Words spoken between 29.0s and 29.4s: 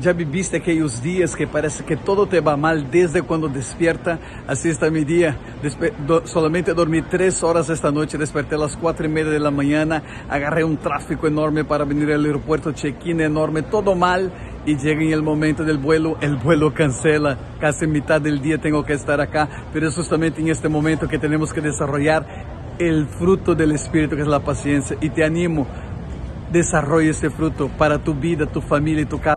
y tu casa.